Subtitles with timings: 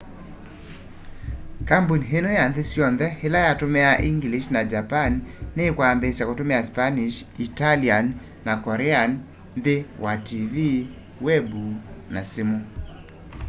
[1.67, 5.23] kambuni ino ya nthi syonthe ila yatumiaa english na japanese
[5.55, 8.05] ni kwambiisya kutumia spanish italian
[8.45, 9.11] na korean
[9.59, 10.55] nthi wa tv
[11.25, 11.47] web
[12.13, 12.59] na simu